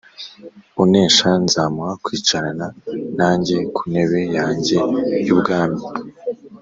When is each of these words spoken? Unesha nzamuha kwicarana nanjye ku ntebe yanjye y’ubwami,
Unesha 0.83 1.29
nzamuha 1.43 1.93
kwicarana 2.03 2.67
nanjye 3.17 3.57
ku 3.75 3.81
ntebe 3.91 4.21
yanjye 4.37 4.77
y’ubwami, 5.25 5.81